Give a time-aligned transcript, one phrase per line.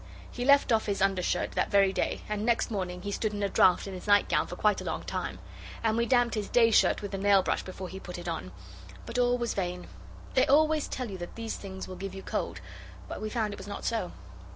[0.31, 3.49] He left off his undershirt that very day, and next morning he stood in a
[3.49, 5.37] draught in his nightgown for quite a long time.
[5.83, 8.51] And we damped his day shirt with the nail brush before he put it on.
[9.05, 9.85] But all was vain.
[10.33, 12.61] They always tell you that these things will give you cold,
[13.07, 14.11] but we found it was not so.